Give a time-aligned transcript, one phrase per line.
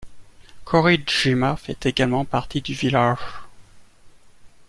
[0.65, 3.19] Kōri-jima fait également partie du village.